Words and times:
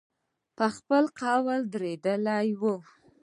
پر 0.57 0.69
خپل 0.77 1.03
قول 1.19 1.61
درېدلی 1.73 2.49
وای. 2.59 2.79